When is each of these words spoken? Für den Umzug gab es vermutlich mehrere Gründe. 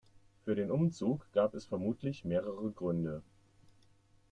Für 0.45 0.55
den 0.55 0.71
Umzug 0.71 1.31
gab 1.31 1.53
es 1.53 1.67
vermutlich 1.67 2.25
mehrere 2.25 2.71
Gründe. 2.71 3.21